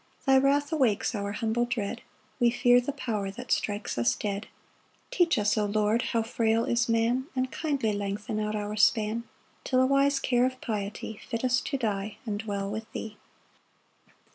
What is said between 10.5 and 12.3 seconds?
piety Fit us to die,